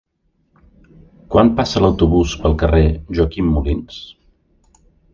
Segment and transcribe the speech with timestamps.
[1.35, 2.83] Quan passa l'autobús pel carrer
[3.19, 4.05] Joaquim Molins?